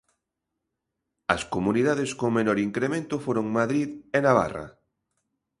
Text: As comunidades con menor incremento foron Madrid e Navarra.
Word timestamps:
As 1.35 1.41
comunidades 1.53 2.11
con 2.19 2.29
menor 2.37 2.57
incremento 2.67 3.15
foron 3.25 3.53
Madrid 3.57 3.87
e 4.17 4.19
Navarra. 4.27 4.65